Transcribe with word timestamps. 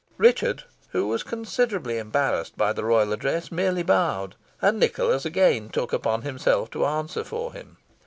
Richard, 0.17 0.63
who 0.93 1.07
was 1.07 1.21
considerably 1.21 1.99
embarrassed 1.99 2.57
by 2.57 2.73
the 2.73 2.83
royal 2.83 3.13
address, 3.13 3.51
merely 3.51 3.83
bowed, 3.83 4.33
and 4.59 4.79
Nicholas 4.79 5.25
again 5.25 5.69
took 5.69 5.93
upon 5.93 6.23
himself 6.23 6.71
to 6.71 6.87
answer 6.87 7.23
for 7.23 7.53
him. 7.53 7.77